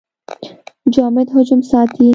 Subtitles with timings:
[0.93, 2.09] جامد حجم ساتي.